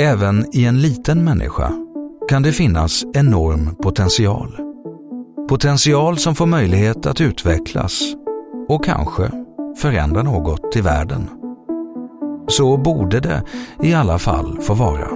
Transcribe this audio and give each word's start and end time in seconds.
Även 0.00 0.44
i 0.52 0.64
en 0.64 0.80
liten 0.80 1.24
människa 1.24 1.72
kan 2.28 2.42
det 2.42 2.52
finnas 2.52 3.04
enorm 3.14 3.74
potential. 3.82 4.56
Potential 5.48 6.18
som 6.18 6.34
får 6.34 6.46
möjlighet 6.46 7.06
att 7.06 7.20
utvecklas 7.20 8.02
och 8.68 8.84
kanske 8.84 9.30
förändra 9.76 10.22
något 10.22 10.76
i 10.76 10.80
världen. 10.80 11.28
Så 12.48 12.76
borde 12.76 13.20
det 13.20 13.42
i 13.82 13.94
alla 13.94 14.18
fall 14.18 14.60
få 14.60 14.74
vara. 14.74 15.08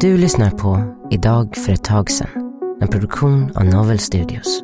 Du 0.00 0.16
lyssnar 0.16 0.50
på 0.50 0.96
Idag 1.10 1.56
för 1.56 1.72
ett 1.72 1.84
tag 1.84 2.10
sedan, 2.10 2.28
en 2.80 2.88
produktion 2.88 3.50
av 3.54 3.64
Novel 3.64 3.98
Studios. 3.98 4.62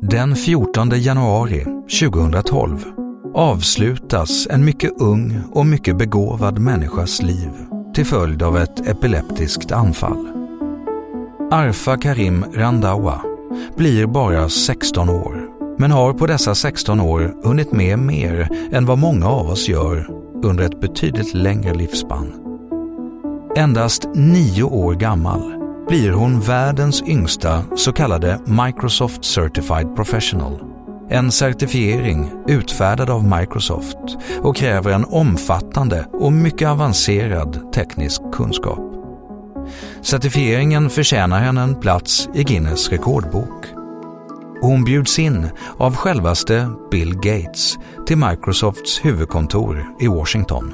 Den 0.00 0.36
14 0.36 0.90
januari 0.90 1.64
2012 2.00 3.03
avslutas 3.34 4.46
en 4.50 4.64
mycket 4.64 5.00
ung 5.00 5.40
och 5.52 5.66
mycket 5.66 5.96
begåvad 5.96 6.58
människas 6.58 7.22
liv 7.22 7.50
till 7.94 8.06
följd 8.06 8.42
av 8.42 8.56
ett 8.56 8.88
epileptiskt 8.88 9.72
anfall. 9.72 10.28
Arfa 11.50 11.96
Karim 11.96 12.44
Randawa 12.54 13.20
blir 13.76 14.06
bara 14.06 14.48
16 14.48 15.08
år 15.08 15.48
men 15.78 15.90
har 15.90 16.12
på 16.12 16.26
dessa 16.26 16.54
16 16.54 17.00
år 17.00 17.34
hunnit 17.44 17.72
med 17.72 17.98
mer 17.98 18.48
än 18.72 18.86
vad 18.86 18.98
många 18.98 19.28
av 19.28 19.48
oss 19.48 19.68
gör 19.68 20.08
under 20.42 20.64
ett 20.64 20.80
betydligt 20.80 21.34
längre 21.34 21.74
livsspann. 21.74 22.32
Endast 23.56 24.08
nio 24.14 24.62
år 24.62 24.94
gammal 24.94 25.54
blir 25.88 26.10
hon 26.10 26.40
världens 26.40 27.02
yngsta 27.02 27.62
så 27.76 27.92
kallade 27.92 28.40
Microsoft 28.46 29.24
Certified 29.24 29.96
Professional. 29.96 30.73
En 31.10 31.32
certifiering 31.32 32.30
utfärdad 32.46 33.10
av 33.10 33.24
Microsoft 33.24 33.96
och 34.42 34.56
kräver 34.56 34.90
en 34.90 35.04
omfattande 35.04 36.06
och 36.12 36.32
mycket 36.32 36.68
avancerad 36.68 37.72
teknisk 37.72 38.20
kunskap. 38.32 38.80
Certifieringen 40.02 40.90
förtjänar 40.90 41.40
henne 41.40 41.62
en 41.62 41.80
plats 41.80 42.28
i 42.34 42.44
Guinness 42.44 42.88
rekordbok. 42.88 43.66
Hon 44.60 44.84
bjuds 44.84 45.18
in 45.18 45.48
av 45.76 45.96
självaste 45.96 46.70
Bill 46.90 47.14
Gates 47.14 47.76
till 48.06 48.18
Microsofts 48.18 49.04
huvudkontor 49.04 49.86
i 50.00 50.08
Washington. 50.08 50.72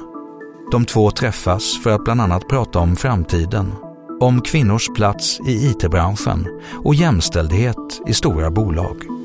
De 0.71 0.85
två 0.85 1.11
träffas 1.11 1.83
för 1.83 1.89
att 1.89 2.03
bland 2.03 2.21
annat 2.21 2.49
prata 2.49 2.79
om 2.79 2.95
framtiden, 2.95 3.71
om 4.19 4.41
kvinnors 4.41 4.87
plats 4.95 5.39
i 5.47 5.69
IT-branschen 5.69 6.47
och 6.83 6.95
jämställdhet 6.95 8.01
i 8.07 8.13
stora 8.13 8.51
bolag. 8.51 9.20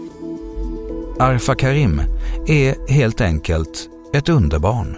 Arfa 1.18 1.54
Karim 1.54 2.02
är 2.46 2.92
helt 2.92 3.20
enkelt 3.20 3.88
ett 4.14 4.28
underbarn. 4.28 4.96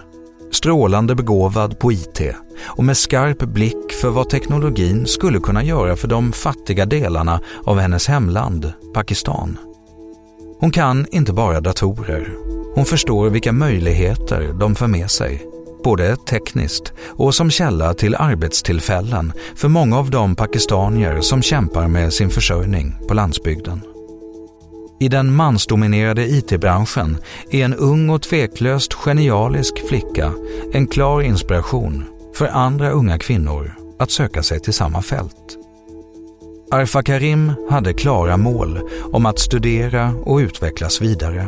Strålande 0.51 1.15
begåvad 1.15 1.79
på 1.79 1.91
IT 1.91 2.21
och 2.59 2.83
med 2.83 2.97
skarp 2.97 3.39
blick 3.39 3.91
för 4.01 4.09
vad 4.09 4.29
teknologin 4.29 5.05
skulle 5.05 5.39
kunna 5.39 5.63
göra 5.63 5.95
för 5.95 6.07
de 6.07 6.31
fattiga 6.31 6.85
delarna 6.85 7.41
av 7.63 7.79
hennes 7.79 8.07
hemland, 8.07 8.73
Pakistan. 8.93 9.57
Hon 10.59 10.71
kan 10.71 11.05
inte 11.11 11.33
bara 11.33 11.61
datorer. 11.61 12.33
Hon 12.75 12.85
förstår 12.85 13.29
vilka 13.29 13.51
möjligheter 13.51 14.53
de 14.59 14.75
för 14.75 14.87
med 14.87 15.11
sig 15.11 15.45
både 15.83 16.15
tekniskt 16.15 16.93
och 17.07 17.35
som 17.35 17.51
källa 17.51 17.93
till 17.93 18.15
arbetstillfällen 18.15 19.33
för 19.55 19.67
många 19.67 19.97
av 19.97 20.09
de 20.09 20.35
pakistanier 20.35 21.21
som 21.21 21.41
kämpar 21.41 21.87
med 21.87 22.13
sin 22.13 22.29
försörjning 22.29 22.95
på 23.07 23.13
landsbygden. 23.13 23.81
I 24.99 25.07
den 25.09 25.35
mansdominerade 25.35 26.27
IT-branschen 26.27 27.17
är 27.51 27.65
en 27.65 27.73
ung 27.73 28.09
och 28.09 28.21
tveklöst 28.21 28.93
genialisk 28.93 29.87
flicka 29.87 30.33
en 30.73 30.87
klar 30.87 31.21
inspiration 31.21 32.05
för 32.35 32.47
andra 32.47 32.89
unga 32.89 33.19
kvinnor 33.19 33.75
att 33.99 34.11
söka 34.11 34.43
sig 34.43 34.59
till 34.59 34.73
samma 34.73 35.01
fält. 35.01 35.57
Arfa 36.71 37.03
Karim 37.03 37.53
hade 37.69 37.93
klara 37.93 38.37
mål 38.37 38.79
om 39.11 39.25
att 39.25 39.39
studera 39.39 40.13
och 40.23 40.37
utvecklas 40.37 41.01
vidare. 41.01 41.47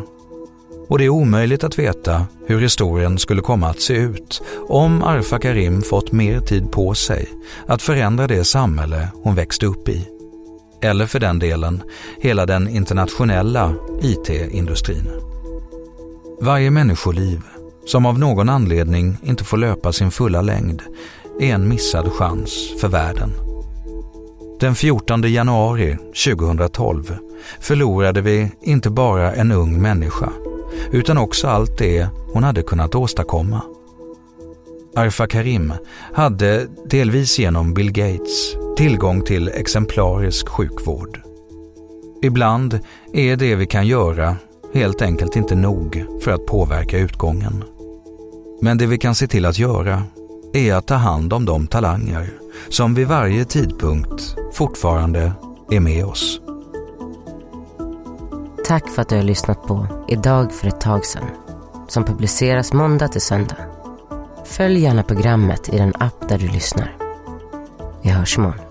Och 0.88 0.98
det 0.98 1.06
är 1.06 1.10
omöjligt 1.10 1.64
att 1.64 1.80
veta 1.80 2.26
hur 2.48 2.60
historien 2.62 3.20
skulle 3.20 3.42
komma 3.42 3.68
att 3.68 3.82
se 3.82 3.94
ut 3.94 4.42
om 4.68 5.04
Arfa 5.04 5.40
Karim 5.40 5.82
fått 5.82 6.12
mer 6.12 6.40
tid 6.40 6.72
på 6.72 6.94
sig 6.94 7.28
att 7.68 7.82
förändra 7.82 8.28
det 8.28 8.44
samhälle 8.44 9.08
hon 9.24 9.36
växte 9.36 9.66
upp 9.66 9.90
i. 9.90 10.08
Eller 10.82 11.06
för 11.06 11.20
den 11.20 11.40
delen, 11.40 11.84
hela 12.20 12.46
den 12.46 12.68
internationella 12.68 13.74
IT-industrin. 14.02 15.10
Varje 16.42 16.72
människoliv 16.72 17.42
som 17.86 18.06
av 18.06 18.20
någon 18.20 18.50
anledning 18.50 19.18
inte 19.24 19.44
får 19.44 19.58
löpa 19.58 19.94
sin 19.94 20.12
fulla 20.12 20.42
längd 20.42 20.82
är 21.40 21.54
en 21.54 21.68
missad 21.70 22.12
chans 22.12 22.82
för 22.82 22.88
världen. 22.88 23.32
Den 24.60 24.76
14 24.76 25.22
januari 25.22 25.98
2012 26.26 27.16
förlorade 27.60 28.22
vi 28.22 28.52
inte 28.62 28.90
bara 28.90 29.34
en 29.34 29.52
ung 29.52 29.82
människa 29.82 30.30
utan 30.92 31.18
också 31.18 31.48
allt 31.48 31.78
det 31.78 32.08
hon 32.34 32.44
hade 32.44 32.64
kunnat 32.64 32.96
åstadkomma. 32.96 33.62
Arfa 34.96 35.28
Karim 35.28 35.74
hade, 36.14 36.68
delvis 36.86 37.40
genom 37.40 37.74
Bill 37.74 37.92
Gates, 37.92 38.56
tillgång 38.82 39.22
till 39.22 39.48
exemplarisk 39.48 40.50
sjukvård. 40.50 41.22
Ibland 42.22 42.80
är 43.14 43.36
det 43.36 43.56
vi 43.56 43.66
kan 43.66 43.88
göra 43.88 44.36
helt 44.74 45.02
enkelt 45.02 45.36
inte 45.36 45.56
nog 45.56 46.06
för 46.24 46.32
att 46.32 46.46
påverka 46.46 46.98
utgången. 46.98 47.64
Men 48.62 48.78
det 48.78 48.86
vi 48.86 48.98
kan 48.98 49.16
se 49.16 49.28
till 49.28 49.46
att 49.46 49.60
göra 49.60 50.04
är 50.54 50.74
att 50.74 50.88
ta 50.88 50.96
hand 50.96 51.34
om 51.34 51.46
de 51.46 51.68
talanger 51.68 52.30
som 52.70 52.94
vid 52.94 53.08
varje 53.08 53.46
tidpunkt 53.46 54.36
fortfarande 54.54 55.32
är 55.72 55.80
med 55.80 56.06
oss. 56.06 56.42
Tack 58.66 58.90
för 58.90 59.02
att 59.02 59.10
du 59.10 59.16
har 59.16 59.24
lyssnat 59.24 59.68
på 59.68 59.88
Idag 60.08 60.52
för 60.52 60.68
ett 60.68 60.82
tag 60.82 61.06
sedan 61.06 61.30
som 61.88 62.04
publiceras 62.04 62.74
måndag 62.74 63.08
till 63.08 63.22
söndag. 63.22 63.58
Följ 64.46 64.80
gärna 64.80 65.04
programmet 65.04 65.70
i 65.74 65.78
den 65.78 65.94
app 66.00 66.30
där 66.30 66.38
du 66.38 66.48
lyssnar. 66.48 66.96
Vi 68.04 68.10
hörs 68.10 68.38
imorgon. 68.38 68.71